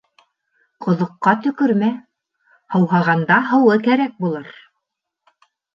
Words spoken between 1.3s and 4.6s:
төкөрмә, һыуһағанда һыуы кәрәк булыр.